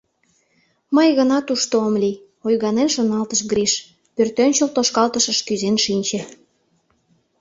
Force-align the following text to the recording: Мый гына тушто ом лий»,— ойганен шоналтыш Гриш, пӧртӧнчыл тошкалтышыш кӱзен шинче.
Мый 0.95 1.09
гына 1.19 1.37
тушто 1.47 1.75
ом 1.87 1.93
лий»,— 2.01 2.21
ойганен 2.45 2.89
шоналтыш 2.95 3.41
Гриш, 3.51 3.73
пӧртӧнчыл 4.15 4.69
тошкалтышыш 4.75 5.39
кӱзен 5.47 5.75
шинче. 5.85 6.21